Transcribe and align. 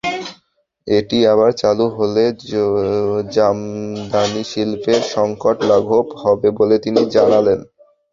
এটি 0.87 1.17
আবার 1.33 1.51
চালু 1.61 1.85
হলে 1.97 2.23
জামদানিশিল্পের 3.35 5.01
সংকট 5.13 5.57
লাঘব 5.69 6.05
হবে 6.21 6.47
বলে 6.59 6.75
তিনি 6.85 7.01
জানালেন। 7.15 7.59